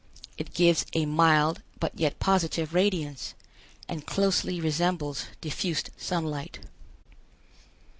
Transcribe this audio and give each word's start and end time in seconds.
It 0.35 0.55
gives 0.55 0.83
a 0.93 1.05
mild 1.05 1.61
but 1.79 1.91
yet 1.95 2.17
positive 2.17 2.73
radiance, 2.73 3.35
and 3.87 4.03
closely 4.03 4.59
resembles 4.59 5.25
diffused 5.41 5.91
sunlight. 5.95 6.57